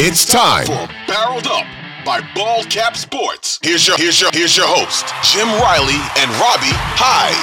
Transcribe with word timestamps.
It's 0.00 0.24
time 0.24 0.64
for 0.64 0.86
Barreled 1.08 1.48
Up 1.48 1.66
by 2.04 2.20
Bald 2.32 2.70
Cap 2.70 2.96
Sports. 2.96 3.58
Here's 3.60 3.84
your 3.84 3.96
here's 3.96 4.20
your 4.20 4.30
here's 4.32 4.56
your 4.56 4.68
host, 4.68 5.06
Jim 5.24 5.48
Riley 5.48 5.98
and 6.16 6.30
Robbie 6.38 6.70
Hyde. 6.94 7.34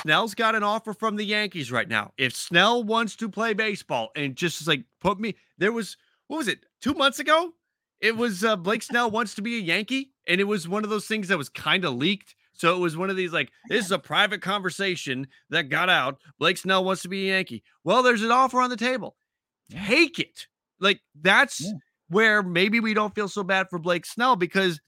Snell's 0.00 0.34
got 0.34 0.54
an 0.54 0.62
offer 0.62 0.94
from 0.94 1.16
the 1.16 1.24
Yankees 1.24 1.70
right 1.70 1.86
now. 1.86 2.12
If 2.16 2.34
Snell 2.34 2.82
wants 2.82 3.16
to 3.16 3.28
play 3.28 3.52
baseball 3.52 4.12
and 4.16 4.34
just 4.34 4.66
like 4.66 4.84
put 4.98 5.20
me, 5.20 5.34
there 5.58 5.72
was 5.72 5.98
what 6.28 6.38
was 6.38 6.48
it 6.48 6.60
two 6.80 6.94
months 6.94 7.18
ago? 7.18 7.52
It 8.00 8.16
was 8.16 8.42
uh, 8.42 8.56
Blake 8.56 8.82
Snell 8.82 9.10
wants 9.10 9.34
to 9.34 9.42
be 9.42 9.58
a 9.58 9.60
Yankee, 9.60 10.12
and 10.26 10.40
it 10.40 10.44
was 10.44 10.66
one 10.66 10.84
of 10.84 10.90
those 10.90 11.06
things 11.06 11.28
that 11.28 11.36
was 11.36 11.50
kind 11.50 11.84
of 11.84 11.96
leaked. 11.96 12.34
So 12.54 12.74
it 12.74 12.80
was 12.80 12.96
one 12.96 13.10
of 13.10 13.16
these 13.16 13.34
like 13.34 13.50
this 13.68 13.84
is 13.84 13.92
a 13.92 13.98
private 13.98 14.40
conversation 14.40 15.26
that 15.50 15.68
got 15.68 15.90
out. 15.90 16.16
Blake 16.38 16.56
Snell 16.56 16.82
wants 16.82 17.02
to 17.02 17.10
be 17.10 17.28
a 17.28 17.34
Yankee. 17.34 17.62
Well, 17.84 18.02
there's 18.02 18.22
an 18.22 18.30
offer 18.30 18.62
on 18.62 18.70
the 18.70 18.76
table. 18.78 19.16
Take 19.70 20.18
it. 20.18 20.46
Like 20.82 21.00
that's 21.20 21.60
yeah. 21.60 21.72
where 22.08 22.42
maybe 22.42 22.80
we 22.80 22.92
don't 22.92 23.14
feel 23.14 23.28
so 23.28 23.42
bad 23.42 23.68
for 23.70 23.78
Blake 23.78 24.04
Snell 24.04 24.36
because 24.36 24.80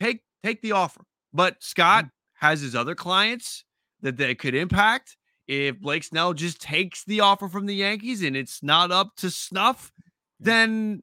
take 0.00 0.20
take 0.44 0.62
the 0.62 0.72
offer. 0.72 1.00
But 1.32 1.56
Scott 1.60 2.04
mm-hmm. 2.04 2.46
has 2.46 2.60
his 2.60 2.74
other 2.74 2.94
clients 2.94 3.64
that 4.02 4.16
they 4.16 4.34
could 4.34 4.54
impact. 4.54 5.16
If 5.46 5.80
Blake 5.80 6.04
Snell 6.04 6.34
just 6.34 6.60
takes 6.60 7.04
the 7.04 7.20
offer 7.20 7.48
from 7.48 7.66
the 7.66 7.74
Yankees 7.74 8.22
and 8.22 8.36
it's 8.36 8.62
not 8.62 8.92
up 8.92 9.16
to 9.16 9.30
snuff, 9.30 9.90
then 10.38 11.02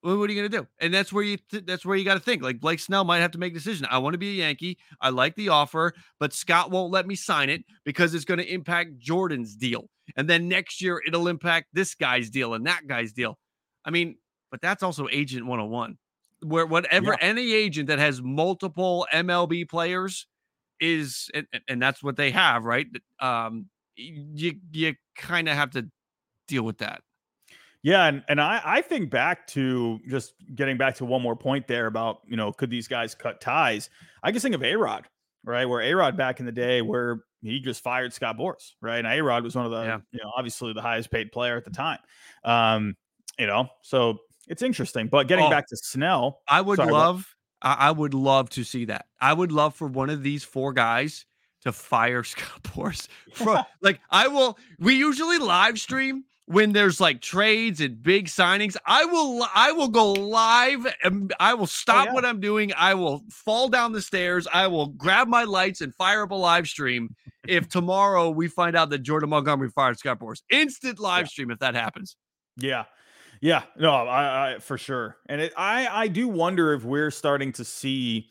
what 0.00 0.28
are 0.28 0.32
you 0.32 0.40
going 0.40 0.50
to 0.50 0.58
do? 0.58 0.66
And 0.80 0.92
that's 0.92 1.12
where 1.12 1.24
you 1.24 1.38
th- 1.50 1.64
that's 1.66 1.84
where 1.84 1.96
you 1.96 2.04
got 2.04 2.14
to 2.14 2.20
think. 2.20 2.42
Like 2.42 2.60
Blake 2.60 2.80
Snell 2.80 3.04
might 3.04 3.20
have 3.20 3.30
to 3.32 3.38
make 3.38 3.52
a 3.52 3.56
decision. 3.56 3.86
I 3.90 3.98
want 3.98 4.14
to 4.14 4.18
be 4.18 4.30
a 4.30 4.44
Yankee. 4.44 4.78
I 5.00 5.10
like 5.10 5.34
the 5.34 5.48
offer, 5.48 5.94
but 6.20 6.32
Scott 6.32 6.70
won't 6.70 6.92
let 6.92 7.06
me 7.06 7.14
sign 7.14 7.48
it 7.48 7.64
because 7.84 8.14
it's 8.14 8.24
going 8.24 8.38
to 8.38 8.52
impact 8.52 8.98
Jordan's 8.98 9.54
deal. 9.54 9.88
And 10.16 10.28
then 10.28 10.48
next 10.48 10.82
year 10.82 11.00
it'll 11.06 11.28
impact 11.28 11.68
this 11.72 11.94
guy's 11.94 12.28
deal 12.28 12.54
and 12.54 12.66
that 12.66 12.86
guy's 12.86 13.12
deal. 13.12 13.38
I 13.84 13.90
mean, 13.90 14.16
but 14.50 14.60
that's 14.60 14.82
also 14.82 15.08
agent 15.10 15.46
101. 15.46 15.98
Where 16.42 16.66
whatever 16.66 17.12
yeah. 17.12 17.16
any 17.20 17.54
agent 17.54 17.88
that 17.88 17.98
has 17.98 18.20
multiple 18.20 19.06
MLB 19.12 19.68
players 19.68 20.26
is 20.80 21.30
and, 21.32 21.46
and 21.68 21.80
that's 21.80 22.02
what 22.02 22.16
they 22.16 22.30
have, 22.32 22.64
right? 22.64 22.86
Um 23.20 23.66
you 23.96 24.54
you 24.72 24.94
kind 25.16 25.48
of 25.48 25.54
have 25.54 25.70
to 25.70 25.88
deal 26.48 26.64
with 26.64 26.78
that. 26.78 27.02
Yeah, 27.82 28.06
and, 28.06 28.24
and 28.28 28.40
I, 28.40 28.62
I 28.64 28.80
think 28.80 29.10
back 29.10 29.46
to 29.48 30.00
just 30.08 30.32
getting 30.54 30.78
back 30.78 30.94
to 30.96 31.04
one 31.04 31.20
more 31.20 31.36
point 31.36 31.66
there 31.66 31.86
about, 31.86 32.20
you 32.26 32.34
know, 32.34 32.50
could 32.50 32.70
these 32.70 32.88
guys 32.88 33.14
cut 33.14 33.42
ties? 33.42 33.90
I 34.22 34.32
just 34.32 34.42
think 34.42 34.54
of 34.54 34.62
A 34.62 34.74
Rod, 34.74 35.06
right? 35.44 35.66
Where 35.66 35.82
A 35.82 35.92
Rod 35.92 36.16
back 36.16 36.40
in 36.40 36.46
the 36.46 36.52
day 36.52 36.80
where 36.80 37.24
he 37.42 37.60
just 37.60 37.82
fired 37.82 38.14
Scott 38.14 38.38
Boras, 38.38 38.72
right? 38.80 39.04
And 39.04 39.06
A 39.06 39.22
Rod 39.22 39.44
was 39.44 39.54
one 39.54 39.66
of 39.66 39.70
the, 39.70 39.82
yeah. 39.82 39.98
you 40.12 40.20
know, 40.22 40.32
obviously 40.34 40.72
the 40.72 40.80
highest 40.80 41.10
paid 41.10 41.30
player 41.30 41.58
at 41.58 41.64
the 41.66 41.70
time. 41.70 41.98
Um, 42.42 42.96
you 43.38 43.46
know, 43.46 43.68
so 43.82 44.18
it's 44.48 44.62
interesting. 44.62 45.08
But 45.08 45.28
getting 45.28 45.46
oh, 45.46 45.50
back 45.50 45.68
to 45.68 45.76
Snell, 45.76 46.40
I 46.48 46.60
would 46.60 46.76
sorry, 46.76 46.92
love, 46.92 47.34
what? 47.60 47.78
I 47.78 47.90
would 47.90 48.14
love 48.14 48.50
to 48.50 48.64
see 48.64 48.84
that. 48.86 49.06
I 49.20 49.32
would 49.32 49.52
love 49.52 49.74
for 49.74 49.88
one 49.88 50.10
of 50.10 50.22
these 50.22 50.44
four 50.44 50.72
guys 50.72 51.26
to 51.62 51.72
fire 51.72 52.22
Scott 52.24 52.62
Boras. 52.62 53.08
like 53.80 54.00
I 54.10 54.28
will, 54.28 54.58
we 54.78 54.94
usually 54.94 55.38
live 55.38 55.78
stream 55.78 56.24
when 56.46 56.72
there's 56.72 57.00
like 57.00 57.20
trades 57.20 57.80
and 57.80 58.02
big 58.02 58.26
signings 58.26 58.76
i 58.86 59.04
will 59.04 59.46
i 59.54 59.72
will 59.72 59.88
go 59.88 60.12
live 60.12 60.86
and 61.02 61.32
i 61.40 61.54
will 61.54 61.62
oh, 61.62 61.66
stop 61.66 62.02
oh, 62.02 62.04
yeah. 62.04 62.12
what 62.12 62.24
i'm 62.24 62.40
doing 62.40 62.70
i 62.76 62.92
will 62.92 63.22
fall 63.30 63.68
down 63.68 63.92
the 63.92 64.02
stairs 64.02 64.46
i 64.52 64.66
will 64.66 64.88
grab 64.88 65.26
my 65.26 65.44
lights 65.44 65.80
and 65.80 65.94
fire 65.94 66.22
up 66.22 66.30
a 66.30 66.34
live 66.34 66.66
stream 66.66 67.14
if 67.48 67.68
tomorrow 67.70 68.28
we 68.30 68.46
find 68.46 68.76
out 68.76 68.90
that 68.90 69.02
jordan 69.02 69.30
montgomery 69.30 69.70
fired 69.70 69.98
scott 69.98 70.18
boras 70.18 70.42
instant 70.50 70.98
live 70.98 71.24
yeah. 71.24 71.28
stream 71.28 71.50
if 71.50 71.58
that 71.58 71.74
happens 71.74 72.16
yeah 72.58 72.84
yeah 73.44 73.62
no 73.76 73.90
i, 73.90 74.54
I 74.54 74.58
for 74.58 74.78
sure 74.78 75.18
and 75.26 75.40
it, 75.40 75.52
i 75.56 75.86
i 75.86 76.08
do 76.08 76.28
wonder 76.28 76.72
if 76.72 76.84
we're 76.84 77.10
starting 77.10 77.52
to 77.52 77.64
see 77.64 78.28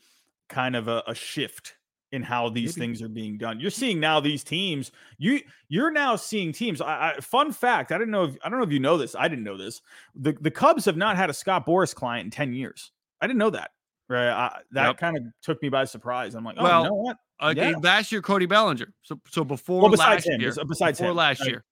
kind 0.48 0.76
of 0.76 0.88
a, 0.88 1.02
a 1.06 1.14
shift 1.14 1.74
in 2.14 2.22
how 2.22 2.48
these 2.48 2.76
Maybe. 2.76 2.86
things 2.86 3.02
are 3.02 3.08
being 3.08 3.36
done. 3.36 3.58
You're 3.58 3.72
seeing 3.72 3.98
now 3.98 4.20
these 4.20 4.44
teams. 4.44 4.92
You 5.18 5.40
you're 5.68 5.90
now 5.90 6.14
seeing 6.14 6.52
teams. 6.52 6.80
I, 6.80 7.14
I, 7.16 7.20
fun 7.20 7.50
fact: 7.50 7.90
I 7.90 7.98
didn't 7.98 8.12
know. 8.12 8.24
If, 8.24 8.36
I 8.44 8.48
don't 8.48 8.60
know 8.60 8.64
if 8.64 8.70
you 8.70 8.78
know 8.78 8.96
this. 8.96 9.16
I 9.16 9.26
didn't 9.26 9.42
know 9.42 9.56
this. 9.56 9.82
The 10.14 10.32
the 10.40 10.50
Cubs 10.50 10.84
have 10.84 10.96
not 10.96 11.16
had 11.16 11.28
a 11.28 11.32
Scott 11.32 11.66
Boras 11.66 11.92
client 11.92 12.26
in 12.26 12.30
ten 12.30 12.52
years. 12.52 12.92
I 13.20 13.26
didn't 13.26 13.40
know 13.40 13.50
that. 13.50 13.72
Right. 14.08 14.28
I, 14.28 14.60
that 14.72 14.86
yep. 14.86 14.98
kind 14.98 15.16
of 15.16 15.24
took 15.42 15.60
me 15.60 15.70
by 15.70 15.86
surprise. 15.86 16.36
I'm 16.36 16.44
like, 16.44 16.56
oh, 16.58 16.62
well, 16.62 16.82
you 16.82 16.88
know 16.88 16.94
what? 16.94 17.16
Uh, 17.40 17.54
yeah. 17.56 17.72
last 17.82 18.12
year, 18.12 18.22
Cody 18.22 18.46
Bellinger. 18.46 18.92
So 19.02 19.18
so 19.28 19.42
before 19.42 19.82
well, 19.82 19.90
besides 19.90 20.24
last 20.24 20.34
him, 20.34 20.40
year, 20.40 20.52
besides 20.68 20.98
before 20.98 21.10
him, 21.10 21.16
last 21.16 21.44
year. 21.44 21.64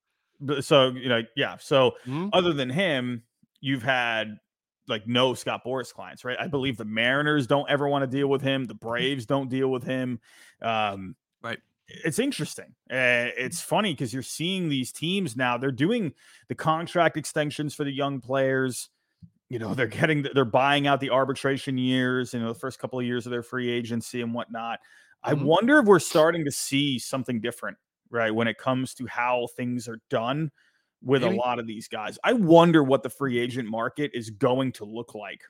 So 0.60 0.88
you 0.88 1.08
know, 1.08 1.22
yeah. 1.36 1.56
So 1.60 1.92
mm-hmm. 2.04 2.30
other 2.32 2.52
than 2.52 2.68
him, 2.68 3.22
you've 3.62 3.82
had 3.82 4.36
like 4.88 5.06
no 5.06 5.32
Scott 5.32 5.62
Boras 5.64 5.94
clients, 5.94 6.24
right? 6.24 6.36
I 6.38 6.48
believe 6.48 6.76
the 6.76 6.84
Mariners 6.84 7.46
don't 7.46 7.70
ever 7.70 7.88
want 7.88 8.02
to 8.02 8.06
deal 8.06 8.26
with 8.26 8.42
him. 8.42 8.66
The 8.66 8.74
Braves 8.74 9.24
don't 9.24 9.48
deal 9.48 9.68
with 9.68 9.84
him. 9.84 10.20
Um, 10.60 11.16
right. 11.42 11.58
It's 11.88 12.18
interesting. 12.18 12.74
Uh, 12.90 13.30
it's 13.38 13.60
funny 13.60 13.92
because 13.92 14.12
you're 14.12 14.22
seeing 14.22 14.68
these 14.68 14.92
teams 14.92 15.36
now. 15.36 15.56
They're 15.56 15.70
doing 15.70 16.12
the 16.48 16.54
contract 16.54 17.16
extensions 17.16 17.74
for 17.74 17.84
the 17.84 17.92
young 17.92 18.20
players. 18.20 18.90
You 19.48 19.58
know, 19.58 19.74
they're 19.74 19.86
getting, 19.86 20.26
they're 20.34 20.44
buying 20.44 20.86
out 20.86 21.00
the 21.00 21.10
arbitration 21.10 21.78
years. 21.78 22.34
You 22.34 22.40
know, 22.40 22.52
the 22.52 22.58
first 22.58 22.78
couple 22.78 22.98
of 22.98 23.06
years 23.06 23.26
of 23.26 23.30
their 23.30 23.42
free 23.42 23.70
agency 23.70 24.20
and 24.20 24.34
whatnot. 24.34 24.80
Mm-hmm. 25.24 25.40
I 25.40 25.44
wonder 25.44 25.78
if 25.78 25.86
we're 25.86 26.00
starting 26.00 26.44
to 26.44 26.50
see 26.50 26.98
something 26.98 27.40
different, 27.40 27.76
right, 28.10 28.34
when 28.34 28.48
it 28.48 28.58
comes 28.58 28.94
to 28.94 29.06
how 29.06 29.46
things 29.56 29.86
are 29.88 30.00
done 30.10 30.50
with 31.02 31.22
Maybe. 31.22 31.36
a 31.36 31.38
lot 31.38 31.58
of 31.58 31.66
these 31.66 31.88
guys. 31.88 32.18
I 32.22 32.32
wonder 32.32 32.82
what 32.82 33.02
the 33.02 33.10
free 33.10 33.38
agent 33.38 33.68
market 33.68 34.12
is 34.14 34.30
going 34.30 34.72
to 34.72 34.84
look 34.84 35.14
like 35.14 35.40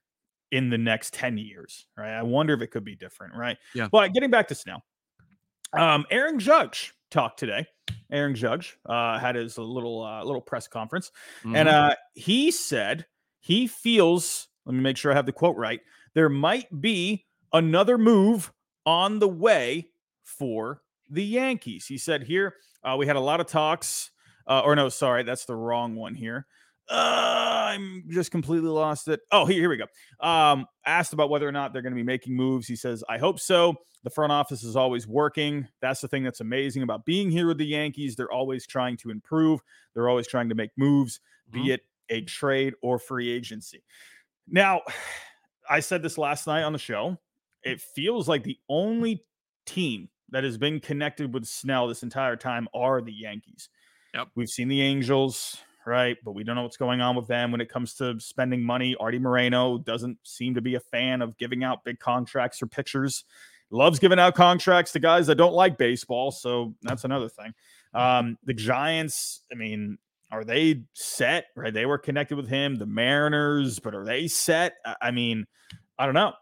in 0.51 0.71
the 0.71 0.79
next 0.79 1.15
10 1.15 1.39
years, 1.39 1.87
right? 1.97 2.13
I 2.13 2.23
wonder 2.23 2.55
if 2.55 2.63
it 2.63 2.71
could 2.71 2.85
be 2.85 2.95
different, 2.95 3.35
right? 3.35 3.57
Yeah. 3.75 3.89
But 3.91 4.13
getting 4.13 4.31
back 4.31 4.49
to 4.49 4.55
Snell, 4.55 4.83
um, 5.73 6.05
Aaron 6.11 6.39
Judge 6.39 6.95
talked 7.11 7.39
today. 7.39 7.67
Aaron 8.11 8.35
Judge 8.35 8.77
uh, 8.87 9.19
had 9.19 9.35
his 9.35 9.57
little 9.57 10.05
uh, 10.05 10.23
little 10.23 10.43
press 10.43 10.69
conference, 10.69 11.11
mm-hmm. 11.41 11.57
and 11.57 11.69
uh, 11.69 11.95
he 12.15 12.51
said 12.51 13.07
he 13.41 13.67
feels. 13.67 14.49
Let 14.67 14.75
me 14.75 14.81
make 14.81 14.99
sure 14.99 15.11
I 15.11 15.15
have 15.15 15.27
the 15.27 15.33
quote 15.33 15.57
right. 15.57 15.81
There 16.15 16.29
might 16.29 16.69
be 16.81 17.25
another 17.53 17.97
move 17.97 18.53
on 18.85 19.19
the 19.19 19.29
way 19.29 19.89
for 20.23 20.83
the 21.11 21.25
Yankees. 21.25 21.87
He 21.87 21.97
said 21.97 22.23
here 22.23 22.55
uh, 22.85 22.97
we 22.99 23.07
had 23.07 23.17
a 23.17 23.21
lot 23.21 23.41
of 23.41 23.47
talks 23.47 24.11
uh, 24.47 24.63
or 24.65 24.77
no, 24.77 24.89
sorry, 24.89 25.23
that's 25.23 25.45
the 25.45 25.57
wrong 25.57 25.95
one 25.95 26.15
here. 26.15 26.47
Uh, 26.89 27.69
I'm 27.73 28.05
just 28.09 28.31
completely 28.31 28.69
lost 28.69 29.09
it. 29.09 29.21
Oh, 29.31 29.47
here, 29.47 29.61
here 29.61 29.69
we 29.71 29.77
go. 29.77 30.27
Um, 30.27 30.67
asked 30.85 31.13
about 31.13 31.31
whether 31.31 31.49
or 31.49 31.53
not 31.53 31.73
they're 31.73 31.83
going 31.83 31.95
to 31.95 31.97
be 31.97 32.03
making 32.03 32.37
moves. 32.37 32.67
He 32.67 32.77
says, 32.77 33.03
I 33.09 33.19
hope 33.19 33.41
so. 33.41 33.77
The 34.05 34.11
front 34.11 34.33
office 34.33 34.65
is 34.65 34.75
always 34.75 35.07
working. 35.07 35.69
That's 35.81 36.01
the 36.01 36.09
thing 36.09 36.25
that's 36.25 36.41
amazing 36.41 36.83
about 36.83 37.05
being 37.05 37.31
here 37.31 37.47
with 37.47 37.59
the 37.59 37.67
Yankees. 37.67 38.17
They're 38.17 38.33
always 38.33 38.67
trying 38.67 38.97
to 38.99 39.11
improve, 39.11 39.61
they're 39.95 40.09
always 40.09 40.27
trying 40.27 40.49
to 40.49 40.55
make 40.55 40.71
moves, 40.77 41.21
mm-hmm. 41.49 41.63
be 41.63 41.73
it 41.73 41.83
a 42.11 42.23
trade 42.23 42.75
or 42.83 42.99
free 42.99 43.31
agency. 43.31 43.83
Now, 44.49 44.83
I 45.71 45.81
said 45.81 46.03
this 46.03 46.19
last 46.19 46.47
night 46.47 46.65
on 46.65 46.73
the 46.73 46.79
show. 46.79 47.17
It 47.63 47.81
feels 47.81 48.29
like 48.29 48.43
the 48.43 48.59
only 48.69 49.25
team 49.65 50.09
that 50.31 50.43
has 50.43 50.59
been 50.59 50.81
connected 50.81 51.33
with 51.33 51.47
Snell 51.47 51.87
this 51.87 52.03
entire 52.03 52.35
time 52.35 52.67
are 52.75 53.01
the 53.01 53.13
Yankees. 53.13 53.69
Yep. 54.15 54.29
We've 54.35 54.49
seen 54.49 54.69
the 54.69 54.83
Angels, 54.83 55.57
right? 55.87 56.17
But 56.25 56.33
we 56.33 56.45
don't 56.45 56.57
know 56.57 56.63
what's 56.63 56.77
going 56.77 57.01
on 57.01 57.17
with 57.17 57.27
them 57.27 57.51
when 57.51 57.61
it 57.61 57.69
comes 57.69 57.95
to 57.95 58.19
spending 58.21 58.63
money. 58.63 58.95
Artie 59.01 59.19
Moreno 59.19 59.79
doesn't 59.79 60.19
seem 60.23 60.55
to 60.55 60.61
be 60.61 60.75
a 60.75 60.81
fan 60.81 61.23
of 61.23 61.37
giving 61.39 61.65
out 61.65 61.85
big 61.85 61.99
contracts 61.99 62.63
or 62.63 62.67
pitchers. 62.67 63.25
Loves 63.71 63.99
giving 63.99 64.19
out 64.19 64.35
contracts 64.35 64.93
to 64.93 65.01
guys 65.01 65.27
that 65.29 65.37
don't 65.37 65.55
like 65.55 65.79
baseball. 65.79 66.31
So 66.31 66.75
that's 66.83 67.05
another 67.05 67.29
thing. 67.29 67.55
Um, 67.95 68.37
the 68.45 68.53
Giants, 68.53 69.43
I 69.51 69.55
mean, 69.55 69.97
are 70.31 70.45
they 70.45 70.83
set? 70.93 71.47
Right? 71.57 71.73
They 71.73 71.87
were 71.87 71.99
connected 71.99 72.37
with 72.37 72.49
him. 72.49 72.77
The 72.77 72.87
Mariners, 72.87 73.79
but 73.79 73.95
are 73.95 74.05
they 74.05 74.29
set? 74.29 74.75
I 75.01 75.11
mean, 75.11 75.47
I 75.99 76.05
don't 76.05 76.15
know. 76.15 76.35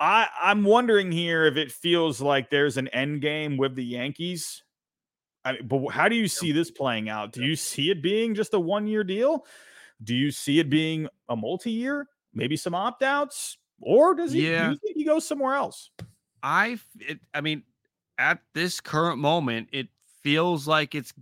I, 0.00 0.28
I'm 0.40 0.64
wondering 0.64 1.12
here 1.12 1.46
if 1.46 1.56
it 1.56 1.72
feels 1.72 2.20
like 2.20 2.50
there's 2.50 2.76
an 2.76 2.88
end 2.88 3.20
game 3.20 3.56
with 3.56 3.74
the 3.74 3.84
Yankees 3.84 4.62
I 5.48 5.52
mean, 5.52 5.66
but 5.66 5.88
how 5.88 6.08
do 6.08 6.14
you 6.14 6.28
see 6.28 6.52
this 6.52 6.70
playing 6.70 7.08
out? 7.08 7.32
Do 7.32 7.42
you 7.42 7.56
see 7.56 7.90
it 7.90 8.02
being 8.02 8.34
just 8.34 8.52
a 8.52 8.60
one 8.60 8.86
year 8.86 9.02
deal? 9.02 9.46
Do 10.02 10.14
you 10.14 10.30
see 10.30 10.58
it 10.58 10.68
being 10.68 11.08
a 11.28 11.36
multi 11.36 11.70
year? 11.70 12.06
Maybe 12.34 12.54
some 12.56 12.74
opt 12.74 13.02
outs? 13.02 13.56
Or 13.80 14.14
does 14.14 14.32
he, 14.32 14.50
yeah. 14.50 14.66
do 14.66 14.72
you 14.72 14.78
think 14.78 14.96
he 14.96 15.04
goes 15.04 15.26
somewhere 15.26 15.54
else? 15.54 15.90
I, 16.42 16.78
it, 16.98 17.20
I 17.32 17.40
mean, 17.40 17.62
at 18.18 18.40
this 18.52 18.80
current 18.80 19.18
moment, 19.18 19.68
it 19.72 19.88
feels 20.22 20.68
like 20.68 20.94
it's 20.94 21.14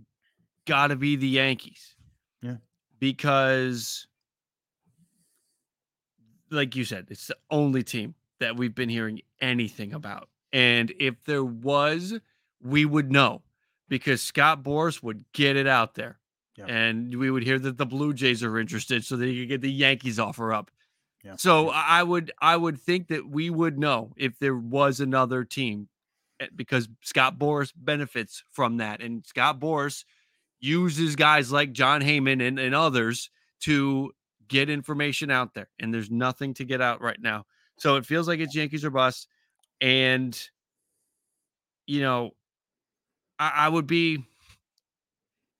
got 0.65 0.87
to 0.87 0.97
be 0.97 1.15
the 1.15 1.27
Yankees. 1.27 1.95
Yeah. 2.41 2.57
Because, 2.99 4.07
like 6.51 6.75
you 6.75 6.83
said, 6.83 7.07
it's 7.09 7.27
the 7.27 7.37
only 7.49 7.83
team 7.83 8.13
that 8.41 8.57
we've 8.57 8.75
been 8.75 8.89
hearing 8.89 9.21
anything 9.39 9.93
about. 9.93 10.27
And 10.51 10.93
if 10.99 11.15
there 11.23 11.45
was, 11.45 12.19
we 12.61 12.83
would 12.83 13.09
know 13.09 13.41
because 13.89 14.21
Scott 14.21 14.63
Boras 14.63 15.01
would 15.01 15.23
get 15.33 15.55
it 15.55 15.67
out 15.67 15.95
there. 15.95 16.19
Yeah. 16.57 16.65
And 16.65 17.15
we 17.15 17.29
would 17.29 17.43
hear 17.43 17.59
that 17.59 17.77
the 17.77 17.85
Blue 17.85 18.13
Jays 18.13 18.43
are 18.43 18.57
interested 18.57 19.05
so 19.05 19.15
that 19.17 19.27
you 19.27 19.43
could 19.43 19.49
get 19.49 19.61
the 19.61 19.71
Yankees 19.71 20.19
offer 20.19 20.51
up. 20.53 20.71
Yeah. 21.23 21.35
So 21.37 21.69
I 21.69 22.03
would 22.03 22.31
I 22.41 22.55
would 22.55 22.79
think 22.79 23.09
that 23.09 23.27
we 23.27 23.49
would 23.49 23.77
know 23.77 24.13
if 24.17 24.39
there 24.39 24.55
was 24.55 24.99
another 24.99 25.43
team 25.43 25.89
eh, 26.39 26.47
because 26.55 26.87
Scott 27.01 27.37
Boras 27.37 27.73
benefits 27.75 28.43
from 28.51 28.77
that. 28.77 29.01
And 29.01 29.25
Scott 29.25 29.59
Boras 29.59 30.03
uses 30.59 31.15
guys 31.15 31.51
like 31.51 31.73
Jon 31.73 32.01
Heyman 32.01 32.45
and, 32.45 32.57
and 32.57 32.73
others 32.73 33.29
to 33.61 34.11
get 34.47 34.69
information 34.69 35.29
out 35.29 35.53
there. 35.53 35.69
And 35.79 35.93
there's 35.93 36.09
nothing 36.09 36.53
to 36.55 36.65
get 36.65 36.81
out 36.81 37.01
right 37.01 37.21
now. 37.21 37.45
So 37.77 37.97
it 37.97 38.05
feels 38.05 38.27
like 38.27 38.39
it's 38.39 38.55
Yankees 38.55 38.85
or 38.85 38.89
bust. 38.89 39.27
And 39.81 40.39
you 41.85 42.01
know, 42.01 42.31
I, 43.39 43.51
I 43.55 43.69
would 43.69 43.87
be 43.87 44.23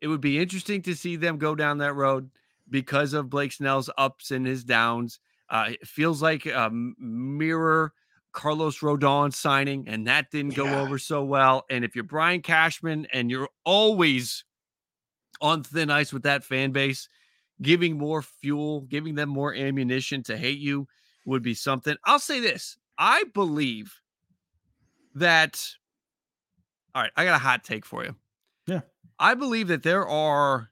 it 0.02 0.08
would 0.08 0.22
be 0.22 0.40
interesting 0.40 0.82
to 0.84 0.96
see 0.96 1.16
them 1.16 1.38
go 1.38 1.56
down 1.56 1.80
that 1.80 1.94
road 1.94 2.30
because 2.70 3.14
of 3.14 3.30
Blake 3.30 3.52
Snell's 3.52 3.90
ups 3.98 4.32
and 4.32 4.46
his 4.46 4.64
downs. 4.64 5.20
Uh, 5.50 5.70
it 5.72 5.88
feels 5.88 6.22
like 6.22 6.46
a 6.46 6.70
mirror 6.72 7.94
Carlos 8.34 8.80
Rodon 8.80 9.34
signing, 9.34 9.88
and 9.88 10.06
that 10.08 10.30
didn't 10.30 10.56
go 10.56 10.66
yeah. 10.66 10.82
over 10.82 11.00
so 11.00 11.24
well. 11.24 11.66
And 11.70 11.84
if 11.84 11.96
you're 11.96 12.04
Brian 12.04 12.42
Cashman 12.42 13.08
and 13.12 13.32
you're 13.32 13.50
always 13.66 14.44
on 15.42 15.64
thin 15.64 15.90
ice 15.90 16.14
with 16.14 16.24
that 16.24 16.44
fan 16.44 16.72
base, 16.72 17.08
giving 17.62 17.98
more 17.98 18.22
fuel, 18.22 18.82
giving 18.82 19.16
them 19.16 19.30
more 19.30 19.56
ammunition 19.56 20.22
to 20.24 20.38
hate 20.38 20.60
you 20.60 20.88
would 21.26 21.42
be 21.42 21.54
something. 21.54 21.96
I'll 22.06 22.20
say 22.20 22.40
this 22.40 22.78
I 22.98 23.24
believe 23.34 23.94
that. 25.16 25.64
All 26.98 27.04
right, 27.04 27.12
I 27.16 27.26
got 27.26 27.36
a 27.36 27.38
hot 27.38 27.64
take 27.64 27.86
for 27.86 28.04
you. 28.04 28.16
Yeah. 28.66 28.80
I 29.20 29.36
believe 29.36 29.68
that 29.68 29.84
there 29.84 30.08
are 30.08 30.72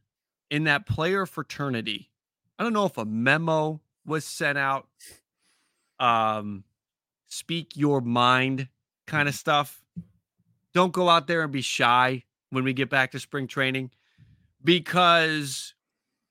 in 0.49 0.63
that 0.63 0.87
player 0.87 1.27
fraternity. 1.27 2.09
I 2.57 2.63
don't 2.63 2.73
know 2.73 2.85
if 2.85 2.97
a 2.97 3.05
memo 3.05 3.79
was 4.07 4.25
sent 4.25 4.57
out 4.57 4.87
um 5.99 6.63
speak 7.27 7.77
your 7.77 8.01
mind 8.01 8.69
kind 9.05 9.29
of 9.29 9.35
mm-hmm. 9.35 9.39
stuff 9.39 9.83
don't 10.73 10.91
go 10.91 11.09
out 11.09 11.27
there 11.27 11.43
and 11.43 11.51
be 11.51 11.61
shy 11.61 12.23
when 12.49 12.63
we 12.63 12.73
get 12.73 12.89
back 12.89 13.11
to 13.11 13.19
spring 13.19 13.45
training 13.45 13.91
because 14.63 15.75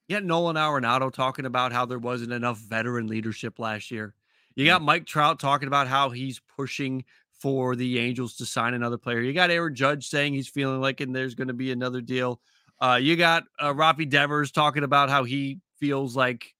you 0.08 0.17
got 0.17 0.25
Nolan 0.25 0.56
Arenado 0.56 1.12
talking 1.12 1.46
about 1.46 1.73
how 1.73 1.87
there 1.87 2.00
wasn't 2.00 2.32
enough 2.32 2.58
veteran 2.58 3.06
leadership 3.06 3.61
last 3.61 3.93
year. 3.93 4.12
You 4.56 4.67
got. 4.67 4.82
Mike 4.82 5.06
Trout 5.06 5.38
talking 5.38 5.69
about 5.69 5.87
how 5.87 6.11
he's 6.11 6.41
pushing 6.41 7.05
for 7.44 7.76
the 7.76 7.99
Angels 7.99 8.37
to 8.37 8.46
sign 8.46 8.73
another 8.73 8.96
player. 8.96 9.20
You 9.20 9.35
got 9.35 9.50
Aaron 9.50 9.75
Judge 9.75 10.08
saying 10.08 10.32
he's 10.32 10.49
feeling 10.49 10.81
like 10.81 11.02
and 11.02 11.14
there's 11.14 11.35
going 11.35 11.49
to 11.49 11.52
be 11.52 11.73
another 11.73 12.00
deal. 12.00 12.41
Uh, 12.81 12.99
you 12.99 13.17
got 13.17 13.44
uh, 13.61 13.70
Rafi 13.75 14.08
Devers 14.08 14.50
talking 14.50 14.82
about 14.82 15.11
how 15.11 15.25
he 15.25 15.61
feels 15.79 16.17
like 16.17 16.55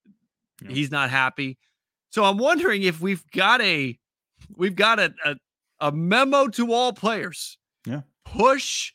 yeah. 0.61 0.73
he's 0.73 0.91
not 0.91 1.09
happy. 1.09 1.57
So 2.11 2.23
I'm 2.23 2.37
wondering 2.37 2.83
if 2.83 3.01
we've 3.01 3.25
got 3.31 3.63
a 3.63 3.99
we've 4.55 4.77
got 4.77 5.01
a, 5.01 5.15
a, 5.25 5.37
a 5.81 5.91
memo 5.91 6.49
to 6.49 6.75
all 6.75 6.93
players. 6.93 7.57
Yeah. 7.87 8.03
Push 8.27 8.93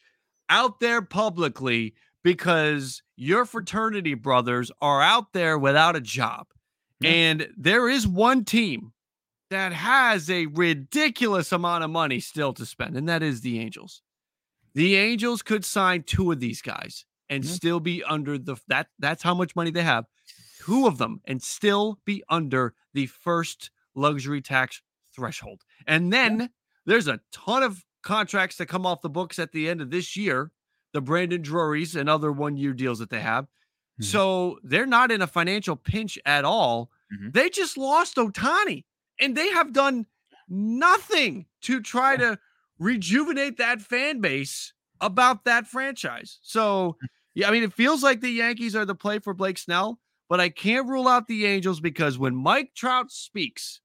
out 0.48 0.80
there 0.80 1.02
publicly 1.02 1.96
because 2.24 3.02
your 3.16 3.46
fraternity 3.46 4.14
brothers 4.14 4.70
are 4.80 5.02
out 5.02 5.34
there 5.34 5.58
without 5.58 5.96
a 5.96 6.02
job. 6.02 6.46
Yeah. 7.00 7.10
And 7.10 7.48
there 7.58 7.90
is 7.90 8.08
one 8.08 8.46
team 8.46 8.94
that 9.50 9.74
has 9.74 10.30
a 10.30 10.46
ridiculous 10.48 11.52
amount 11.52 11.84
of 11.84 11.90
money 11.90 12.20
still 12.20 12.54
to 12.54 12.66
spend, 12.66 12.96
and 12.96 13.10
that 13.10 13.24
is 13.24 13.42
the 13.42 13.60
Angels. 13.60 14.02
The 14.76 14.96
Angels 14.96 15.42
could 15.42 15.66
sign 15.66 16.04
two 16.04 16.32
of 16.32 16.40
these 16.40 16.62
guys 16.62 17.06
and 17.30 17.44
mm-hmm. 17.44 17.54
still 17.54 17.80
be 17.80 18.04
under 18.04 18.38
the 18.38 18.56
that 18.68 18.88
that's 19.00 19.24
how 19.24 19.34
much 19.34 19.56
money 19.56 19.72
they 19.72 19.84
have 19.84 20.06
two 20.60 20.86
of 20.86 20.98
them 20.98 21.22
and 21.26 21.42
still 21.42 22.00
be 22.06 22.24
under 22.30 22.74
the 22.94 23.08
first 23.08 23.72
luxury 23.96 24.42
tax 24.42 24.82
threshold. 25.16 25.62
And 25.88 26.14
then 26.14 26.40
yeah. 26.40 26.48
there's 26.86 27.08
a 27.08 27.20
ton 27.32 27.64
of 27.64 27.84
contracts 28.04 28.58
that 28.58 28.68
come 28.68 28.86
off 28.86 29.02
the 29.02 29.10
books 29.10 29.40
at 29.40 29.52
the 29.52 29.70
end 29.70 29.82
of 29.82 29.90
this 29.90 30.16
year, 30.16 30.52
the 30.94 31.02
Brandon 31.02 31.42
Drurys 31.42 31.96
and 31.96 32.10
other 32.10 32.32
one 32.32 32.56
year 32.58 32.74
deals 32.74 33.00
that 33.00 33.10
they 33.10 33.22
have. 33.22 33.46
Mm-hmm. 33.46 34.04
So 34.04 34.60
they're 34.64 34.86
not 34.86 35.12
in 35.12 35.22
a 35.22 35.28
financial 35.28 35.76
pinch 35.76 36.20
at 36.26 36.46
all. 36.46 36.92
Mm-hmm. 37.12 37.32
They 37.32 37.50
just 37.50 37.78
lost 37.78 38.18
Ohtani 38.18 38.84
and 39.20 39.36
they 39.36 39.50
have 39.50 39.74
done 39.74 40.06
nothing 40.48 41.46
to 41.62 41.82
try 41.82 42.16
to 42.18 42.38
rejuvenate 42.80 43.58
that 43.58 43.82
fan 43.82 44.22
base 44.22 44.74
about 45.02 45.46
that 45.46 45.68
franchise. 45.68 46.40
So, 46.42 46.98
yeah, 47.34 47.48
I 47.48 47.52
mean, 47.52 47.64
it 47.64 47.74
feels 47.74 48.04
like 48.04 48.22
the 48.22 48.30
Yankees 48.30 48.76
are 48.76 48.86
the 48.86 48.96
play 48.96 49.20
for 49.20 49.34
Blake 49.34 49.58
Snell 49.58 50.00
but 50.30 50.40
I 50.40 50.50
can't 50.50 50.88
rule 50.88 51.08
out 51.08 51.28
the 51.28 51.46
Angels 51.48 51.82
because 51.82 52.18
when 52.18 52.36
Mike 52.36 52.74
Trout 52.76 53.12
speaks, 53.12 53.82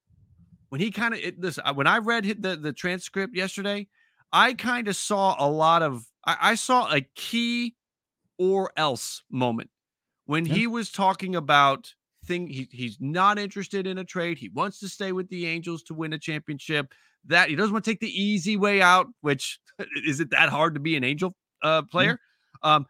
when 0.69 0.81
he 0.81 0.91
kind 0.91 1.15
of 1.15 1.21
this, 1.39 1.59
when 1.75 1.87
I 1.87 1.99
read 1.99 2.43
the 2.43 2.57
the 2.57 2.73
transcript 2.73 3.35
yesterday, 3.35 3.89
I 4.31 4.53
kind 4.53 4.87
of 4.87 4.95
saw 4.95 5.35
a 5.39 5.49
lot 5.49 5.83
of 5.83 6.05
I, 6.25 6.37
I, 6.41 6.55
saw 6.55 6.93
a 6.93 7.01
key 7.15 7.77
or 8.39 8.73
else 8.77 9.23
moment 9.31 9.71
when 10.27 10.45
yeah. 10.45 10.55
he 10.55 10.67
was 10.67 10.91
talking 10.91 11.35
about 11.35 11.95
thing 12.25 12.47
he, 12.49 12.69
he's 12.71 12.97
not 13.00 13.38
interested 13.38 13.87
in 13.87 13.99
a 13.99 14.05
trade. 14.05 14.38
He 14.38 14.49
wants 14.49 14.81
to 14.81 14.88
stay 14.88 15.12
with 15.12 15.29
the 15.29 15.47
Angels 15.47 15.82
to 15.85 15.94
win 15.94 16.12
a 16.12 16.19
championship. 16.19 16.93
That 17.26 17.49
he 17.49 17.56
doesn't 17.56 17.73
want 17.73 17.85
to 17.85 17.91
take 17.91 18.00
the 18.00 18.23
easy 18.23 18.56
way 18.56 18.82
out, 18.82 19.06
which 19.23 19.59
is 20.06 20.21
it 20.21 20.31
that 20.31 20.49
hard 20.49 20.75
to 20.75 20.81
be 20.81 20.97
an 20.97 21.05
Angel 21.05 21.35
uh, 21.62 21.82
player? 21.82 22.19
Yeah. 22.62 22.75
Um, 22.75 22.87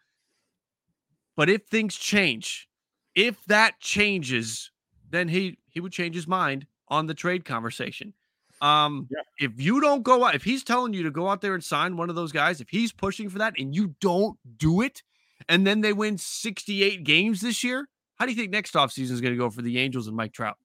but 1.37 1.49
if 1.51 1.67
things 1.67 1.97
change 1.97 2.69
if 3.15 3.43
that 3.47 3.81
changes, 3.81 4.71
then 5.11 5.29
he 5.29 5.59
he 5.67 5.81
would 5.81 5.93
change 5.93 6.15
his 6.15 6.27
mind 6.27 6.67
on 6.89 7.07
the 7.07 7.15
trade 7.15 7.45
conversation. 7.45 8.13
Um, 8.61 9.09
yeah. 9.11 9.47
if 9.47 9.61
you 9.61 9.81
don't 9.81 10.03
go 10.03 10.25
out, 10.25 10.35
if 10.35 10.45
he's 10.45 10.65
telling 10.65 10.95
you 10.95 11.03
to 11.03 11.11
go 11.11 11.29
out 11.29 11.41
there 11.41 11.55
and 11.55 11.63
sign 11.63 11.97
one 11.97 12.09
of 12.09 12.17
those 12.17 12.33
guys, 12.33 12.61
if 12.61 12.69
he's 12.69 12.93
pushing 12.93 13.29
for 13.29 13.39
that 13.39 13.55
and 13.59 13.75
you 13.75 13.95
don't 14.01 14.39
do 14.57 14.81
it, 14.81 15.03
and 15.49 15.67
then 15.67 15.81
they 15.81 15.93
win 15.93 16.17
68 16.17 17.05
games 17.05 17.41
this 17.41 17.63
year, 17.63 17.89
how 18.17 18.27
do 18.27 18.33
you 18.33 18.37
think 18.37 18.51
next 18.51 18.75
offseason 18.75 19.11
is 19.11 19.21
going 19.21 19.35
to 19.35 19.39
go 19.39 19.51
for 19.51 19.63
the 19.63 19.79
Angels 19.79 20.07
and 20.07 20.17
Mike 20.17 20.33
Trout? 20.33 20.57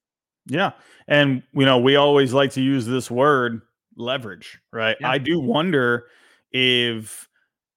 Yeah. 0.45 0.71
And 1.07 1.43
you 1.53 1.65
know, 1.65 1.77
we 1.77 1.95
always 1.95 2.33
like 2.33 2.51
to 2.51 2.61
use 2.61 2.85
this 2.85 3.09
word 3.09 3.61
leverage, 3.95 4.59
right? 4.71 4.97
Yeah. 4.99 5.09
I 5.09 5.17
do 5.17 5.39
wonder 5.39 6.07
if 6.51 7.27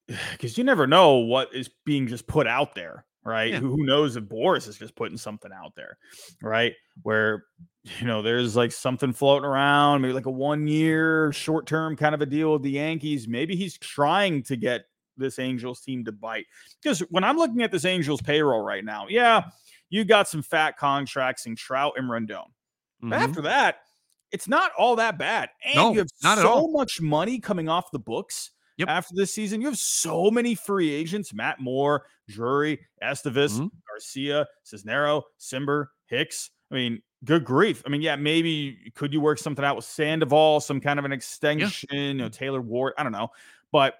because 0.32 0.56
you 0.56 0.64
never 0.64 0.86
know 0.86 1.16
what 1.16 1.54
is 1.54 1.70
being 1.84 2.06
just 2.06 2.26
put 2.26 2.46
out 2.46 2.74
there 2.74 3.04
right? 3.24 3.52
Yeah. 3.52 3.60
Who, 3.60 3.70
who 3.70 3.84
knows 3.84 4.16
if 4.16 4.24
Boras 4.24 4.68
is 4.68 4.78
just 4.78 4.94
putting 4.94 5.16
something 5.16 5.50
out 5.52 5.74
there, 5.74 5.98
right? 6.42 6.74
Where 7.02 7.44
you 7.98 8.06
know 8.06 8.22
there's 8.22 8.56
like 8.56 8.72
something 8.72 9.12
floating 9.12 9.48
around, 9.48 10.02
maybe 10.02 10.14
like 10.14 10.26
a 10.26 10.30
one 10.30 10.66
year 10.66 11.32
short 11.32 11.66
term 11.66 11.96
kind 11.96 12.14
of 12.14 12.20
a 12.20 12.26
deal 12.26 12.52
with 12.52 12.62
the 12.62 12.70
Yankees. 12.70 13.28
Maybe 13.28 13.56
he's 13.56 13.78
trying 13.78 14.42
to 14.44 14.56
get 14.56 14.82
this 15.16 15.38
Angels 15.38 15.80
team 15.80 16.04
to 16.04 16.12
bite. 16.12 16.46
Because 16.82 17.00
when 17.10 17.24
I'm 17.24 17.36
looking 17.36 17.62
at 17.62 17.70
this 17.70 17.84
Angels 17.84 18.22
payroll 18.22 18.62
right 18.62 18.84
now, 18.84 19.06
yeah, 19.08 19.44
you 19.92 20.04
got 20.04 20.28
some 20.28 20.42
fat 20.42 20.76
contracts 20.76 21.46
in 21.46 21.54
Trout 21.54 21.92
and 21.96 22.08
Rendon. 22.08 22.30
Mm-hmm. 22.30 23.10
But 23.10 23.20
after 23.20 23.42
that, 23.42 23.76
it's 24.32 24.48
not 24.48 24.72
all 24.76 24.96
that 24.96 25.18
bad. 25.18 25.50
And 25.64 25.76
no, 25.76 25.92
you 25.92 25.98
have 25.98 26.08
so 26.20 26.66
much 26.66 27.00
money 27.00 27.38
coming 27.38 27.68
off 27.68 27.90
the 27.92 27.98
books 27.98 28.50
Yep. 28.78 28.88
After 28.88 29.14
this 29.14 29.34
season, 29.34 29.60
you 29.60 29.66
have 29.68 29.78
so 29.78 30.30
many 30.30 30.54
free 30.54 30.90
agents: 30.90 31.34
Matt 31.34 31.60
Moore, 31.60 32.06
Drury, 32.28 32.80
Estevez, 33.02 33.52
mm-hmm. 33.52 33.66
Garcia, 33.88 34.46
Cisnero, 34.64 35.22
Cimber, 35.38 35.86
Hicks. 36.06 36.50
I 36.70 36.74
mean, 36.74 37.02
good 37.24 37.44
grief. 37.44 37.82
I 37.86 37.90
mean, 37.90 38.00
yeah, 38.00 38.16
maybe 38.16 38.92
could 38.94 39.12
you 39.12 39.20
work 39.20 39.38
something 39.38 39.64
out 39.64 39.76
with 39.76 39.84
Sandoval, 39.84 40.60
some 40.60 40.80
kind 40.80 40.98
of 40.98 41.04
an 41.04 41.12
extension, 41.12 41.88
yeah. 41.92 42.08
you 42.08 42.14
know, 42.14 42.28
Taylor 42.28 42.62
Ward, 42.62 42.94
I 42.96 43.02
don't 43.02 43.12
know. 43.12 43.28
But 43.70 43.94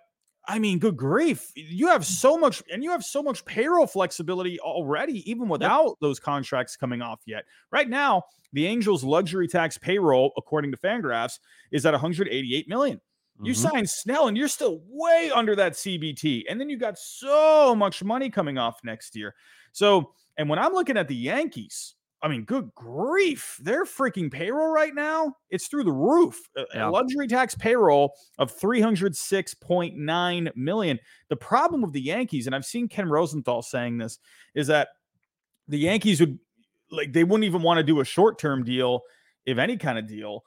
I 0.47 0.59
mean, 0.59 0.79
good 0.79 0.97
grief. 0.97 1.53
You 1.55 1.89
have 1.89 2.05
so 2.05 2.37
much, 2.37 2.63
and 2.73 2.83
you 2.83 2.91
have 2.91 3.05
so 3.05 3.23
much 3.23 3.45
payroll 3.45 3.87
flexibility 3.87 4.59
already, 4.59 5.29
even 5.31 5.49
without 5.49 5.87
yep. 5.87 5.95
those 6.01 6.19
contracts 6.19 6.77
coming 6.77 7.01
off 7.01 7.21
yet. 7.27 7.45
Right 7.71 7.89
now, 7.89 8.25
the 8.53 8.67
Angels' 8.67 9.05
luxury 9.05 9.47
tax 9.47 9.79
payroll, 9.79 10.33
according 10.37 10.73
to 10.73 10.77
Fangraphs, 10.79 11.39
is 11.71 11.87
at 11.87 11.93
188 11.93 12.69
million. 12.69 13.01
You 13.43 13.55
mm-hmm. 13.55 13.69
sign 13.69 13.87
Snell 13.87 14.29
and 14.29 14.37
you're 14.37 14.49
still 14.49 14.83
way 14.87 15.31
under 15.35 15.57
that 15.57 15.73
CBT. 15.73 16.45
And 16.49 16.61
then 16.61 16.69
you 16.69 16.77
got 16.77 16.99
so 16.99 17.75
much 17.75 18.05
money 18.05 18.31
coming 18.31 18.59
off 18.59 18.79
next 18.85 19.17
year. 19.17 19.35
So, 19.73 20.13
and 20.37 20.49
when 20.49 20.59
I'm 20.59 20.73
looking 20.73 20.97
at 20.97 21.09
the 21.09 21.17
Yankees, 21.17 21.95
I 22.23 22.29
mean, 22.29 22.45
good 22.45 22.73
grief, 22.76 23.59
their 23.61 23.85
freaking 23.85 24.31
payroll 24.31 24.69
right 24.69 24.95
now, 24.95 25.35
it's 25.50 25.67
through 25.67 25.85
the 25.85 25.93
roof. 25.93 26.41
Yeah. 26.73 26.88
A 26.88 26.91
luxury 26.91 27.26
tax 27.26 27.57
payroll 27.57 28.12
of 28.38 28.57
306.9 28.57 30.57
million. 30.57 30.99
The 31.29 31.37
problem 31.37 31.83
with 31.83 31.93
the 31.93 32.00
Yankees, 32.00 32.47
and 32.47 32.55
I've 32.55 32.64
seen 32.64 32.88
Ken 32.88 33.09
Rosenthal 33.09 33.62
saying 33.62 33.99
this, 33.99 34.21
is 34.55 34.69
that 34.69 34.91
the 35.67 35.79
Yankees 35.79 36.21
would 36.21 36.38
like 36.93 37.12
they 37.12 37.25
wouldn't 37.25 37.45
even 37.45 37.62
want 37.62 37.79
to 37.79 37.83
do 37.83 38.00
a 38.00 38.05
short-term 38.05 38.64
deal, 38.64 39.00
if 39.47 39.59
any 39.59 39.76
kind 39.76 39.99
of 39.99 40.07
deal, 40.07 40.45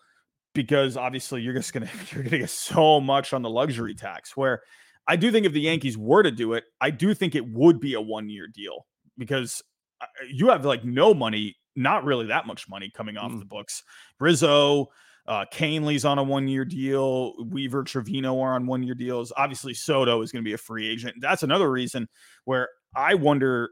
because 0.53 0.95
obviously 0.95 1.41
you're 1.41 1.53
just 1.53 1.73
gonna 1.73 1.89
you're 2.11 2.23
gonna 2.23 2.37
get 2.37 2.49
so 2.49 3.01
much 3.01 3.33
on 3.33 3.41
the 3.41 3.49
luxury 3.49 3.95
tax. 3.95 4.37
Where 4.37 4.61
I 5.07 5.17
do 5.17 5.31
think 5.31 5.45
if 5.45 5.51
the 5.51 5.61
Yankees 5.61 5.97
were 5.97 6.23
to 6.23 6.31
do 6.31 6.53
it, 6.53 6.63
I 6.79 6.89
do 6.89 7.13
think 7.13 7.35
it 7.35 7.51
would 7.51 7.79
be 7.79 7.95
a 7.95 8.01
one 8.01 8.29
year 8.29 8.47
deal 8.47 8.85
because 9.17 9.61
uh, 10.01 10.05
you 10.31 10.49
have 10.49 10.65
like 10.65 10.85
no 10.85 11.13
money, 11.13 11.57
not 11.75 12.03
really 12.05 12.27
that 12.27 12.47
much 12.47 12.67
money 12.69 12.89
coming 12.89 13.17
off 13.17 13.31
Mm. 13.31 13.39
the 13.39 13.45
books. 13.45 13.83
Rizzo, 14.19 14.87
uh, 15.27 15.45
Kahnle's 15.51 16.05
on 16.05 16.19
a 16.19 16.23
one 16.23 16.47
year 16.47 16.65
deal. 16.65 17.33
Weaver, 17.45 17.83
Trevino 17.83 18.39
are 18.41 18.53
on 18.53 18.65
one 18.67 18.83
year 18.83 18.95
deals. 18.95 19.33
Obviously, 19.35 19.73
Soto 19.73 20.21
is 20.21 20.31
going 20.31 20.43
to 20.43 20.47
be 20.47 20.53
a 20.53 20.57
free 20.57 20.87
agent. 20.87 21.15
That's 21.19 21.43
another 21.43 21.71
reason 21.71 22.07
where 22.45 22.69
I 22.95 23.15
wonder 23.15 23.71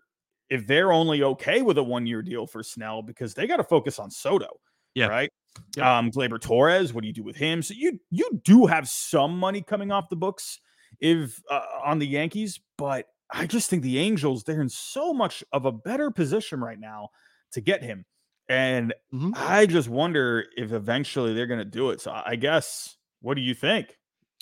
if 0.49 0.67
they're 0.67 0.91
only 0.91 1.23
okay 1.23 1.61
with 1.61 1.77
a 1.77 1.83
one 1.83 2.05
year 2.05 2.21
deal 2.21 2.45
for 2.47 2.61
Snell 2.63 3.01
because 3.01 3.33
they 3.33 3.47
got 3.47 3.57
to 3.57 3.63
focus 3.63 3.99
on 3.99 4.11
Soto. 4.11 4.47
Yeah. 4.95 5.07
Right. 5.07 5.29
Yep. 5.77 5.85
Um, 5.85 6.11
Gleyber 6.11 6.41
Torres, 6.41 6.93
what 6.93 7.01
do 7.01 7.07
you 7.07 7.13
do 7.13 7.23
with 7.23 7.35
him? 7.35 7.61
So 7.61 7.73
you 7.77 7.99
you 8.09 8.41
do 8.43 8.65
have 8.65 8.89
some 8.89 9.37
money 9.37 9.61
coming 9.61 9.91
off 9.91 10.09
the 10.09 10.15
books 10.15 10.59
if 10.99 11.41
uh, 11.49 11.61
on 11.85 11.99
the 11.99 12.07
Yankees, 12.07 12.59
but 12.77 13.05
I 13.31 13.45
just 13.47 13.69
think 13.69 13.83
the 13.83 13.99
Angels 13.99 14.43
they're 14.43 14.61
in 14.61 14.69
so 14.69 15.13
much 15.13 15.43
of 15.51 15.65
a 15.65 15.71
better 15.71 16.11
position 16.11 16.59
right 16.59 16.79
now 16.79 17.09
to 17.53 17.61
get 17.61 17.81
him. 17.81 18.05
And 18.49 18.93
Mhm. 19.13 19.33
I 19.37 19.65
just 19.65 19.87
wonder 19.89 20.45
if 20.57 20.71
eventually 20.73 21.33
they're 21.33 21.47
going 21.47 21.59
to 21.59 21.65
do 21.65 21.89
it. 21.91 22.01
So 22.01 22.11
I 22.25 22.35
guess, 22.35 22.97
what 23.21 23.35
do 23.35 23.41
you 23.41 23.53
think? 23.53 23.97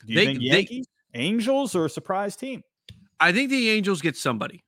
Do 0.05 0.13
you 0.13 0.15
They- 0.19 0.25
think 0.25 0.39
they- 0.39 0.45
Yankees, 0.45 0.87
Angels, 1.13 1.75
or 1.75 1.85
a 1.85 1.89
surprise 1.89 2.35
team? 2.35 2.63
I 3.19 3.31
think 3.31 3.51
the 3.51 3.69
Angels 3.69 4.01
get 4.01 4.17
somebody. 4.17 4.63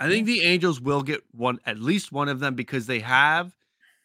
I 0.00 0.08
think 0.08 0.26
the 0.26 0.40
Angels 0.42 0.80
will 0.80 1.02
get 1.02 1.22
one, 1.30 1.60
at 1.64 1.78
least 1.78 2.10
one 2.10 2.28
of 2.28 2.40
them, 2.40 2.56
because 2.56 2.86
they 2.86 2.98
have 3.00 3.54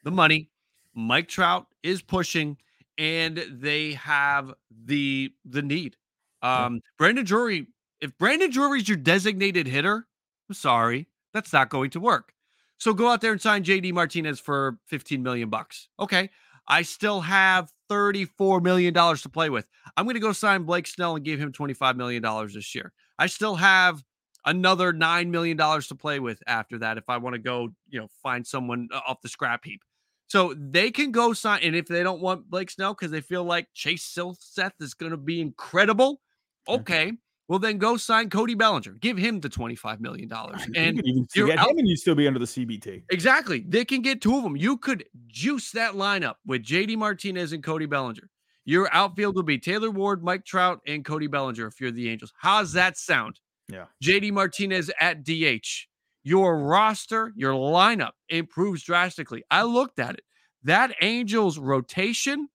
the 0.03 0.11
money. 0.11 0.51
Mike 0.93 1.27
Trout 1.27 1.65
is 1.81 2.03
pushing, 2.03 2.57
and 2.99 3.37
they 3.49 3.93
have 3.93 4.53
the 4.69 5.33
the 5.43 5.63
need. 5.63 5.97
Um, 6.43 6.81
Brandon 6.99 7.25
Drury. 7.25 7.67
If 7.99 8.15
Brandon 8.19 8.51
Drury's 8.51 8.87
your 8.87 8.97
designated 8.97 9.65
hitter, 9.65 10.07
I'm 10.47 10.53
sorry, 10.53 11.07
that's 11.33 11.51
not 11.51 11.69
going 11.69 11.89
to 11.91 11.99
work. 11.99 12.31
So 12.77 12.93
go 12.93 13.09
out 13.09 13.21
there 13.21 13.31
and 13.31 13.41
sign 13.41 13.63
JD 13.63 13.93
Martinez 13.93 14.39
for 14.39 14.77
15 14.87 15.23
million 15.23 15.49
bucks. 15.49 15.89
Okay. 15.99 16.29
I 16.67 16.81
still 16.81 17.21
have 17.21 17.71
34 17.89 18.59
million 18.61 18.93
dollars 18.93 19.21
to 19.21 19.29
play 19.29 19.49
with. 19.49 19.65
I'm 19.95 20.05
going 20.05 20.15
to 20.15 20.19
go 20.19 20.33
sign 20.33 20.63
Blake 20.63 20.85
Snell 20.87 21.15
and 21.15 21.23
give 21.23 21.39
him 21.39 21.51
25 21.51 21.95
million 21.95 22.21
dollars 22.21 22.53
this 22.53 22.75
year. 22.75 22.91
I 23.17 23.27
still 23.27 23.55
have 23.55 24.03
another 24.45 24.93
$9 24.93 25.27
million 25.29 25.57
to 25.57 25.95
play 25.95 26.19
with 26.19 26.41
after 26.47 26.77
that 26.79 26.97
if 26.97 27.05
I 27.09 27.17
want 27.17 27.33
to 27.33 27.39
go, 27.39 27.69
you 27.89 27.99
know, 27.99 28.07
find 28.21 28.45
someone 28.45 28.89
uh, 28.93 28.99
off 29.07 29.21
the 29.21 29.29
scrap 29.29 29.65
heap. 29.65 29.81
So 30.27 30.53
they 30.57 30.91
can 30.91 31.11
go 31.11 31.33
sign. 31.33 31.61
And 31.63 31.75
if 31.75 31.87
they 31.87 32.03
don't 32.03 32.21
want 32.21 32.49
Blake 32.49 32.69
Snell 32.69 32.93
because 32.93 33.11
they 33.11 33.21
feel 33.21 33.43
like 33.45 33.67
Chase 33.73 34.05
Silseth 34.05 34.73
is 34.81 34.93
going 34.93 35.11
to 35.11 35.17
be 35.17 35.41
incredible, 35.41 36.21
Okay. 36.67 37.13
Well, 37.47 37.59
then 37.59 37.77
go 37.77 37.95
sign 37.97 38.29
Cody 38.29 38.55
Bellinger. 38.55 38.93
Give 38.99 39.17
him 39.17 39.39
the 39.39 39.49
$25 39.49 39.99
million. 39.99 40.29
You 40.29 40.73
And 40.75 40.97
could 40.97 41.05
even 41.07 41.27
you're 41.35 41.47
get 41.47 41.59
out- 41.59 41.69
him 41.71 41.77
and 41.77 41.87
you'd 41.87 41.99
still 41.99 42.15
be 42.15 42.27
under 42.27 42.39
the 42.39 42.45
CBT. 42.45 43.03
Exactly. 43.09 43.63
They 43.67 43.85
can 43.85 44.01
get 44.01 44.21
two 44.21 44.35
of 44.37 44.43
them. 44.43 44.57
You 44.57 44.77
could 44.77 45.05
juice 45.27 45.71
that 45.71 45.93
lineup 45.93 46.35
with 46.45 46.63
JD 46.63 46.97
Martinez 46.97 47.53
and 47.53 47.63
Cody 47.63 47.85
Bellinger. 47.85 48.29
Your 48.65 48.89
outfield 48.93 49.35
would 49.37 49.45
be 49.45 49.57
Taylor 49.57 49.89
Ward, 49.91 50.23
Mike 50.23 50.43
Trout, 50.43 50.81
and 50.85 51.05
Cody 51.05 51.27
Bellinger 51.27 51.67
if 51.67 51.79
you're 51.79 51.91
the 51.91 52.09
Angels. 52.09 52.33
How's 52.37 52.73
that 52.73 52.97
sound? 52.97 53.39
Yeah. 53.71 53.85
JD 54.03 54.33
Martinez 54.33 54.91
at 54.99 55.23
DH. 55.23 55.87
Your 56.23 56.59
roster, 56.59 57.31
your 57.37 57.53
lineup 57.53 58.11
improves 58.27 58.83
drastically. 58.83 59.43
I 59.49 59.63
looked 59.63 59.99
at 59.99 60.15
it. 60.15 60.23
That 60.63 60.93
Angels 61.01 61.57
rotation 61.57 62.49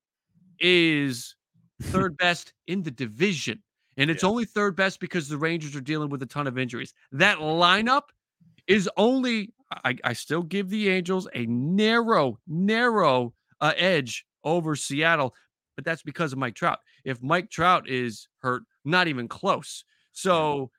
is 0.61 1.35
third 1.85 2.17
best 2.19 2.53
in 2.67 2.83
the 2.83 2.91
division. 2.91 3.63
And 3.97 4.11
it's 4.11 4.23
Yeah. 4.23 4.29
only 4.31 4.45
third 4.45 4.77
best 4.77 5.01
because 5.01 5.29
the 5.29 5.37
Rangers 5.39 5.77
are 5.77 5.81
dealing 5.81 6.09
with 6.11 6.23
a 6.23 6.27
ton 6.27 6.47
of 6.47 6.59
injuries. 6.59 6.95
That 7.13 7.39
lineup 7.39 8.05
is 8.67 8.89
only 8.97 9.53
I, 9.85 9.97
I 10.05 10.13
still 10.13 10.43
give 10.43 10.69
the 10.69 10.91
Angels 10.91 11.27
a 11.35 11.47
narrow, 11.47 12.39
narrow 12.47 13.35
uh, 13.61 13.73
edge 13.77 14.27
over 14.45 14.77
Seattle, 14.77 15.35
but 15.77 15.85
that's 15.87 16.03
because 16.03 16.33
of 16.33 16.39
Mike 16.39 16.55
Trout. 16.55 16.81
If 17.05 17.23
Mike 17.23 17.51
Trout 17.51 17.89
is 17.89 18.29
hurt, 18.41 18.65
not 18.85 19.09
even 19.09 19.29
close. 19.29 19.85
So 20.13 20.71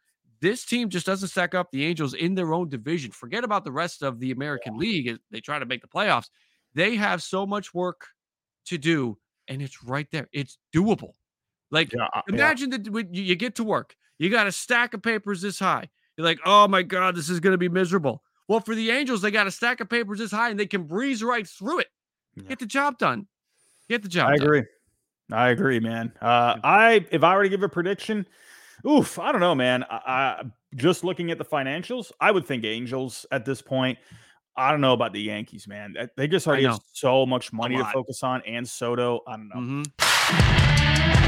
this 0.41 0.63
team 0.63 0.89
just 0.89 1.08
doesn't 1.08 1.29
stack 1.29 1.55
up 1.55 1.72
the 1.72 1.86
Angels 1.86 2.13
in 2.13 2.36
their 2.36 2.53
own 2.53 2.70
division. 2.70 3.10
Forget 3.12 3.43
about 3.43 3.63
the 3.63 3.72
rest 3.72 4.03
of 4.03 4.20
the 4.20 4.29
American 4.29 4.77
League 4.77 5.17
they 5.32 5.41
try 5.41 5.58
to 5.58 5.65
make 5.65 5.82
the 5.82 5.88
playoffs. 5.88 6.29
They 6.75 6.96
have 6.98 7.24
so 7.24 7.48
much 7.48 7.74
work 7.74 8.10
to 8.65 8.77
do, 8.77 9.17
and 9.48 9.60
it's 9.62 9.84
right 9.84 10.08
there. 10.12 10.29
It's 10.32 10.60
doable. 10.75 11.13
Like 11.74 11.92
Yeah, 11.92 12.08
yeah. 12.13 12.22
Imagine 12.30 12.70
that 12.70 12.89
when 12.89 13.13
you 13.13 13.36
get 13.36 13.56
to 13.56 13.63
work, 13.63 13.96
you 14.20 14.30
got 14.30 14.48
a 14.48 14.51
stack 14.51 14.94
of 14.94 15.01
papers 15.01 15.42
this 15.42 15.60
high. 15.60 15.89
You're 16.15 16.25
like, 16.25 16.39
oh 16.46 16.68
my 16.68 16.84
God, 16.84 17.15
this 17.15 17.30
is 17.30 17.39
going 17.39 17.53
to 17.53 17.58
be 17.58 17.68
miserable. 17.68 18.22
Well, 18.48 18.60
for 18.60 18.75
the 18.75 18.92
Angels, 18.92 19.22
they 19.22 19.32
got 19.32 19.48
a 19.48 19.51
stack 19.51 19.80
of 19.80 19.89
papers 19.89 20.20
this 20.20 20.32
high 20.32 20.51
and 20.51 20.60
they 20.60 20.68
can 20.68 20.84
breeze 20.84 21.24
right 21.24 21.48
through 21.48 21.80
it. 21.80 21.88
Yeah. 22.36 22.44
Get 22.50 22.60
the 22.60 22.68
job 22.68 23.00
done. 23.00 23.27
Get 23.89 24.03
the 24.03 24.10
job 24.10 24.27
I 24.30 24.38
done. 24.38 24.46
agree. 24.46 24.63
I 25.32 25.50
agree, 25.50 25.80
man. 25.80 26.13
Uh, 26.22 26.58
I 26.63 27.06
if 27.12 27.24
I 27.24 27.36
were 27.36 27.44
to 27.44 27.50
give 27.50 27.63
a 27.63 27.70
prediction, 27.70 28.27
oof, 28.88 29.18
I 29.18 29.32
don't 29.32 29.42
know, 29.42 29.56
man. 29.56 29.84
I, 29.89 29.96
I 30.06 30.44
just 30.75 31.03
looking 31.03 31.32
at 31.32 31.39
the 31.39 31.46
financials, 31.46 32.12
I 32.22 32.30
would 32.30 32.46
think 32.46 32.65
Angels 32.65 33.25
at 33.32 33.46
this 33.46 33.62
point. 33.62 33.98
I 34.56 34.70
don't 34.70 34.82
know 34.82 34.94
about 34.94 35.13
the 35.13 35.22
Yankees, 35.22 35.68
man. 35.68 35.96
They 36.15 36.27
just 36.27 36.46
already 36.46 36.65
have 36.65 36.80
so 36.92 37.25
much 37.25 37.51
money 37.51 37.77
to 37.77 37.86
focus 37.86 38.22
on, 38.22 38.44
and 38.46 38.68
Soto. 38.68 39.22
I 39.27 39.38
don't 39.38 39.50
know. 39.50 39.82
Mhm. 39.82 41.23